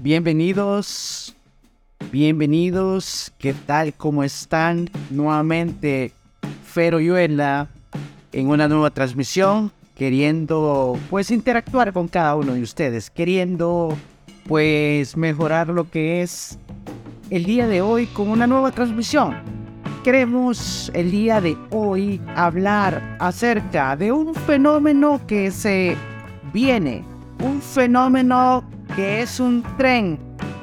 [0.00, 1.34] Bienvenidos,
[2.12, 3.92] bienvenidos, ¿qué tal?
[3.94, 4.88] ¿Cómo están?
[5.10, 6.12] Nuevamente,
[6.62, 7.66] Fero Yuela
[8.30, 13.88] en una nueva transmisión, queriendo pues interactuar con cada uno de ustedes, queriendo
[14.46, 16.60] pues mejorar lo que es
[17.30, 19.34] el día de hoy con una nueva transmisión.
[20.04, 25.96] Queremos el día de hoy hablar acerca de un fenómeno que se
[26.52, 27.02] viene,
[27.42, 28.62] un fenómeno
[28.98, 30.18] que es un tren,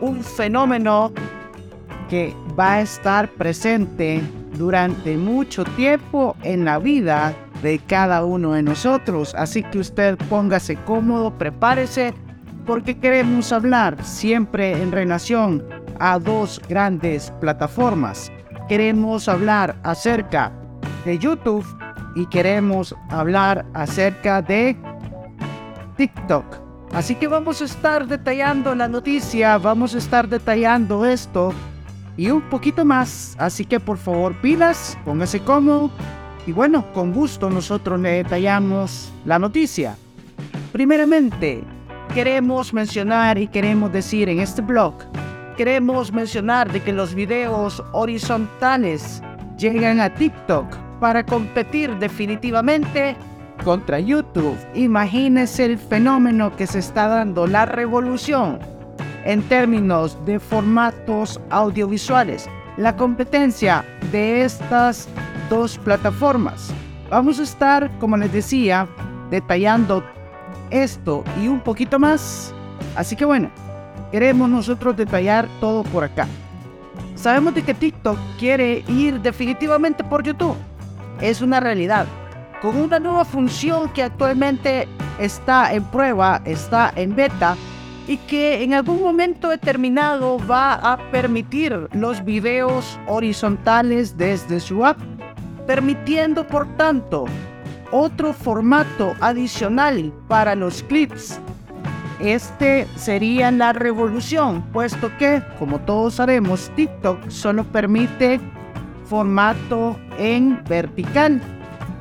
[0.00, 1.12] un fenómeno
[2.10, 4.20] que va a estar presente
[4.58, 9.32] durante mucho tiempo en la vida de cada uno de nosotros.
[9.36, 12.14] Así que usted póngase cómodo, prepárese,
[12.66, 15.64] porque queremos hablar siempre en relación
[16.00, 18.32] a dos grandes plataformas.
[18.68, 20.50] Queremos hablar acerca
[21.04, 21.64] de YouTube
[22.16, 24.76] y queremos hablar acerca de
[25.96, 26.65] TikTok.
[26.92, 31.52] Así que vamos a estar detallando la noticia, vamos a estar detallando esto
[32.16, 33.36] y un poquito más.
[33.38, 35.90] Así que por favor, pilas, póngase cómodo.
[36.46, 39.96] Y bueno, con gusto nosotros le detallamos la noticia.
[40.72, 41.64] Primeramente,
[42.14, 44.94] queremos mencionar y queremos decir en este blog,
[45.56, 49.22] queremos mencionar de que los videos horizontales
[49.58, 50.66] llegan a TikTok
[51.00, 53.16] para competir definitivamente
[53.66, 54.56] contra YouTube.
[54.74, 58.60] Imagínese el fenómeno que se está dando, la revolución
[59.24, 65.08] en términos de formatos audiovisuales, la competencia de estas
[65.50, 66.72] dos plataformas.
[67.10, 68.86] Vamos a estar, como les decía,
[69.32, 70.04] detallando
[70.70, 72.54] esto y un poquito más.
[72.94, 73.50] Así que bueno,
[74.12, 76.28] queremos nosotros detallar todo por acá.
[77.16, 80.54] Sabemos de que TikTok quiere ir definitivamente por YouTube.
[81.20, 82.06] Es una realidad.
[82.62, 84.88] Con una nueva función que actualmente
[85.18, 87.56] está en prueba, está en beta,
[88.08, 94.98] y que en algún momento determinado va a permitir los videos horizontales desde su app,
[95.66, 97.26] permitiendo por tanto
[97.90, 101.40] otro formato adicional para los clips.
[102.20, 108.40] Este sería la revolución, puesto que, como todos sabemos, TikTok solo permite
[109.04, 111.40] formato en vertical.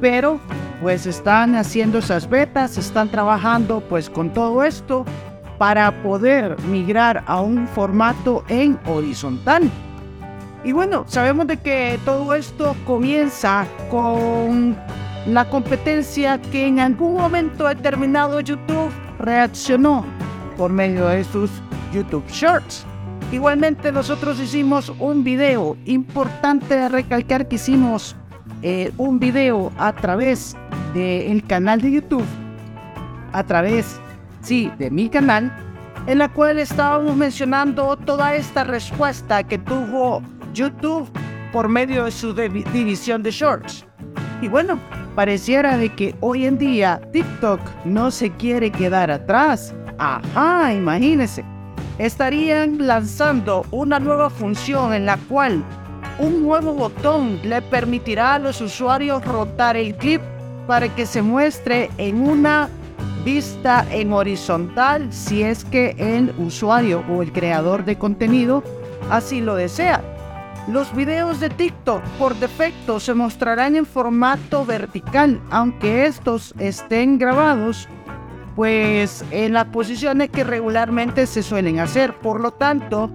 [0.00, 0.40] Pero
[0.80, 5.04] pues están haciendo esas betas, están trabajando pues con todo esto
[5.58, 9.70] para poder migrar a un formato en horizontal.
[10.64, 14.76] Y bueno, sabemos de que todo esto comienza con
[15.26, 20.04] la competencia que en algún momento determinado YouTube reaccionó
[20.56, 21.50] por medio de sus
[21.92, 22.86] YouTube Shorts.
[23.32, 28.16] Igualmente nosotros hicimos un video, importante de recalcar que hicimos
[28.62, 30.56] eh, un video a través
[30.94, 32.24] del canal de YouTube,
[33.32, 34.00] a través
[34.42, 35.52] sí, de mi canal,
[36.06, 40.22] en la cual estábamos mencionando toda esta respuesta que tuvo
[40.52, 41.08] YouTube
[41.52, 43.86] por medio de su división de shorts.
[44.42, 44.78] Y bueno,
[45.14, 49.74] pareciera de que hoy en día TikTok no se quiere quedar atrás.
[49.98, 51.44] Ajá, imagínense.
[51.98, 55.62] Estarían lanzando una nueva función en la cual
[56.20, 60.20] un nuevo botón le permitirá a los usuarios rotar el clip
[60.66, 62.68] para que se muestre en una
[63.24, 68.62] vista en horizontal si es que el usuario o el creador de contenido
[69.10, 70.02] así lo desea.
[70.68, 77.88] Los videos de TikTok por defecto se mostrarán en formato vertical, aunque estos estén grabados
[78.56, 82.14] pues en las posiciones que regularmente se suelen hacer.
[82.18, 83.10] Por lo tanto,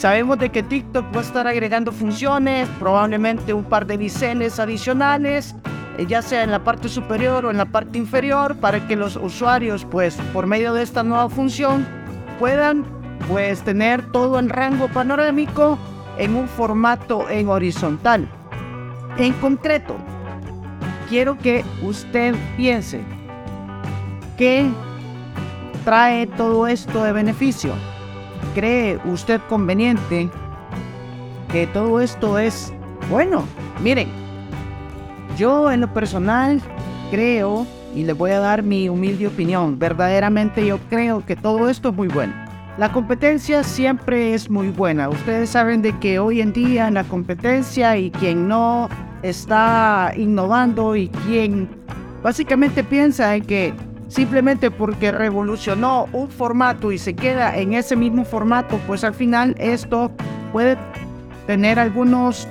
[0.00, 5.54] sabemos de que TikTok va a estar agregando funciones, probablemente un par de biseles adicionales
[5.98, 9.16] eh, ya sea en la parte superior o en la parte inferior, para que los
[9.16, 11.86] usuarios, pues, por medio de esta nueva función,
[12.38, 12.86] puedan,
[13.28, 15.78] pues, tener todo el rango panorámico
[16.16, 18.26] en un formato en horizontal.
[19.18, 19.94] En concreto,
[21.10, 23.02] quiero que usted piense
[24.38, 24.66] qué
[25.84, 27.74] trae todo esto de beneficio.
[28.54, 30.28] ¿Cree usted conveniente
[31.52, 32.72] que todo esto es
[33.08, 33.44] bueno?
[33.82, 34.08] Miren,
[35.38, 36.60] yo en lo personal
[37.10, 41.90] creo, y le voy a dar mi humilde opinión, verdaderamente yo creo que todo esto
[41.90, 42.32] es muy bueno.
[42.76, 45.08] La competencia siempre es muy buena.
[45.08, 48.88] Ustedes saben de que hoy en día en la competencia y quien no
[49.22, 51.68] está innovando y quien
[52.22, 53.74] básicamente piensa en que
[54.10, 59.54] simplemente porque revolucionó un formato y se queda en ese mismo formato, pues al final
[59.58, 60.10] esto
[60.52, 60.76] puede
[61.46, 62.46] tener algunos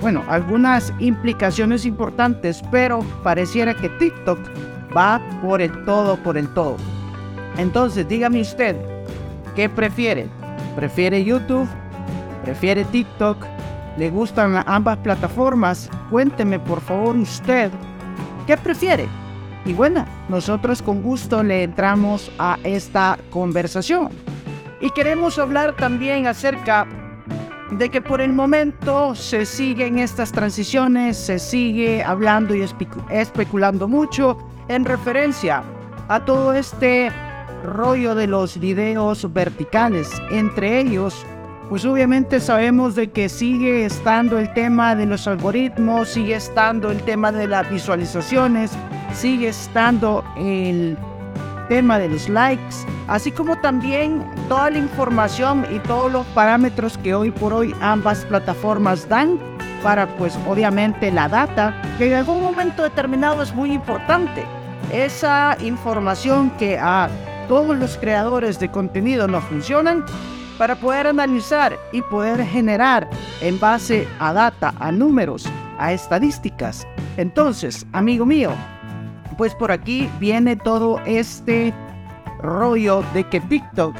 [0.00, 4.38] bueno, algunas implicaciones importantes, pero pareciera que TikTok
[4.96, 6.76] va por el todo, por el todo.
[7.56, 8.76] Entonces, dígame usted,
[9.58, 10.28] ¿Qué prefiere?
[10.76, 11.66] ¿Prefiere YouTube?
[12.44, 13.44] ¿Prefiere TikTok?
[13.96, 15.90] ¿Le gustan ambas plataformas?
[16.10, 17.68] Cuénteme por favor usted,
[18.46, 19.08] ¿qué prefiere?
[19.64, 24.10] Y bueno, nosotros con gusto le entramos a esta conversación.
[24.80, 26.86] Y queremos hablar también acerca
[27.70, 32.64] de que por el momento se siguen estas transiciones, se sigue hablando y
[33.10, 34.38] especulando mucho
[34.68, 35.62] en referencia
[36.08, 37.10] a todo este
[37.64, 40.10] rollo de los videos verticales.
[40.30, 41.26] Entre ellos,
[41.68, 47.02] pues obviamente sabemos de que sigue estando el tema de los algoritmos, sigue estando el
[47.02, 48.70] tema de las visualizaciones,
[49.18, 50.96] sigue estando el
[51.68, 52.76] tema de los likes,
[53.08, 58.24] así como también toda la información y todos los parámetros que hoy por hoy ambas
[58.26, 59.40] plataformas dan
[59.82, 64.44] para pues obviamente la data, que en algún momento determinado es muy importante.
[64.92, 67.10] Esa información que a
[67.48, 70.04] todos los creadores de contenido no funcionan
[70.58, 73.10] para poder analizar y poder generar
[73.40, 75.44] en base a data, a números,
[75.78, 76.86] a estadísticas.
[77.16, 78.52] Entonces, amigo mío,
[79.38, 81.72] pues por aquí viene todo este
[82.42, 83.94] rollo de que TikTok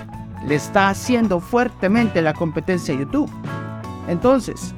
[0.47, 3.31] le está haciendo fuertemente la competencia a YouTube.
[4.09, 4.75] Entonces,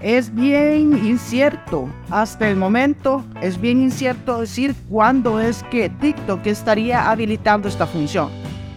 [0.00, 7.10] es bien incierto hasta el momento, es bien incierto decir cuándo es que TikTok estaría
[7.10, 8.30] habilitando esta función.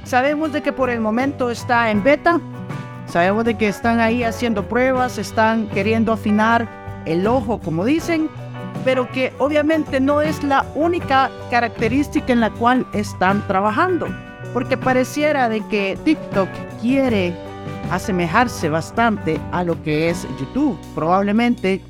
[0.04, 2.40] Sabemos de que por el momento está en beta,
[3.08, 6.68] sabemos de que están ahí haciendo pruebas, están queriendo afinar
[7.06, 8.30] el ojo, como dicen,
[8.84, 14.08] pero que obviamente no es la única característica en la cual están trabajando,
[14.54, 16.50] porque pareciera de que TikTok
[16.82, 17.34] quiere
[17.92, 20.78] asemejarse bastante a lo que es YouTube.
[20.96, 21.82] Probablemente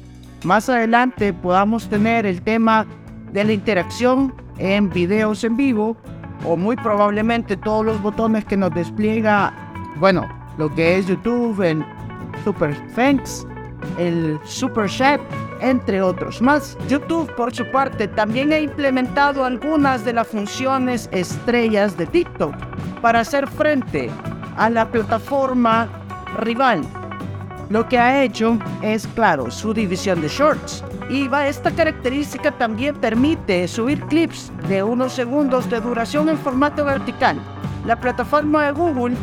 [0.44, 2.86] más adelante podamos tener el tema
[3.32, 5.98] de la interacción en videos en vivo
[6.46, 9.54] o muy probablemente todos los botones que nos despliega,
[10.00, 11.86] bueno, lo que es YouTube en
[12.44, 13.46] Super Thanks,
[13.98, 15.20] el Super Chat
[15.62, 16.78] entre otros más.
[16.88, 22.56] YouTube, por su parte, también ha implementado algunas de las funciones estrellas de TikTok
[23.02, 24.10] para hacer frente
[24.56, 25.88] a la plataforma
[26.40, 26.82] rival.
[27.70, 30.84] Lo que ha hecho es, claro, su división de shorts.
[31.10, 36.86] Y va, esta característica también permite subir clips de unos segundos de duración en formato
[36.86, 37.38] vertical.
[37.86, 39.16] La plataforma de Google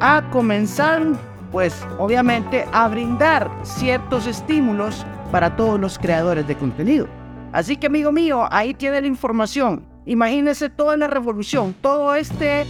[0.00, 1.12] ha comenzado,
[1.50, 7.08] pues obviamente, a brindar ciertos estímulos para todos los creadores de contenido.
[7.52, 9.84] Así que amigo mío, ahí tiene la información.
[10.06, 12.64] Imagínese toda la revolución, todo este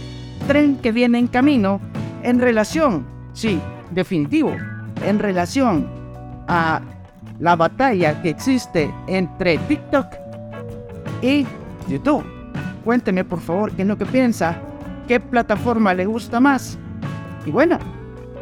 [0.47, 1.79] tren que viene en camino
[2.23, 3.59] en relación, sí,
[3.91, 4.51] definitivo,
[5.05, 5.87] en relación
[6.47, 6.81] a
[7.39, 10.07] la batalla que existe entre TikTok
[11.21, 11.45] y
[11.87, 12.25] YouTube.
[12.83, 14.57] Cuénteme por favor qué es lo que piensa,
[15.07, 16.77] qué plataforma le gusta más.
[17.45, 17.77] Y bueno,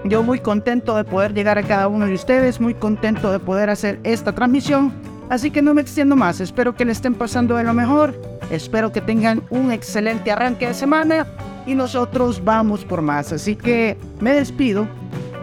[0.03, 3.69] yo muy contento de poder llegar a cada uno de ustedes, muy contento de poder
[3.69, 4.94] hacer esta transmisión.
[5.30, 8.19] Así que no me extiendo más, espero que le estén pasando de lo mejor,
[8.50, 11.25] espero que tengan un excelente arranque de semana
[11.65, 13.31] y nosotros vamos por más.
[13.31, 14.88] Así que me despido,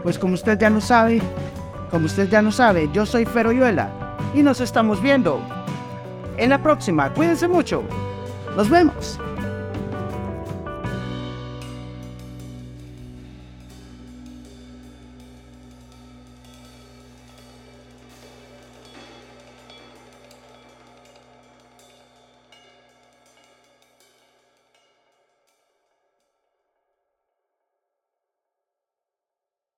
[0.03, 1.23] pues como usted ya lo sabe,
[1.91, 3.89] como usted ya lo sabe, yo soy Feroyuela
[4.35, 5.41] y nos estamos viendo
[6.37, 7.13] en la próxima.
[7.15, 7.83] Cuídense mucho.
[8.57, 9.19] Nos vemos.